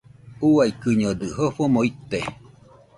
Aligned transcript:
Uaikɨñodɨ 0.53 1.25
jofomo 1.35 1.79
ite. 1.89 2.19